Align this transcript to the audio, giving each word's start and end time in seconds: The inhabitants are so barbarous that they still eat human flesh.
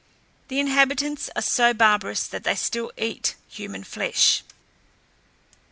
The 0.47 0.59
inhabitants 0.59 1.29
are 1.35 1.43
so 1.43 1.75
barbarous 1.75 2.25
that 2.25 2.43
they 2.43 2.55
still 2.55 2.91
eat 2.97 3.35
human 3.47 3.83
flesh. 3.83 4.41